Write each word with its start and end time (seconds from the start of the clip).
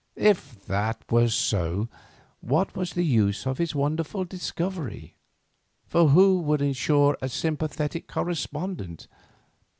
If 0.15 0.65
that 0.65 0.99
were 1.11 1.27
so, 1.29 1.87
what 2.39 2.75
was 2.75 2.93
the 2.93 3.05
use 3.05 3.45
of 3.45 3.59
his 3.59 3.75
wonderful 3.75 4.25
discovery, 4.25 5.15
for 5.85 6.07
who 6.09 6.43
could 6.43 6.63
ensure 6.63 7.15
a 7.21 7.29
sympathetic 7.29 8.07
correspondent? 8.07 9.07